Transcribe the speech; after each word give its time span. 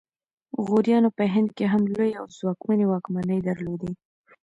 غوریانو 0.65 1.09
په 1.17 1.23
هند 1.33 1.49
کې 1.57 1.65
هم 1.73 1.83
لویې 1.93 2.17
او 2.19 2.25
ځواکمنې 2.37 2.85
واکمنۍ 2.87 3.39
درلودې 3.47 3.91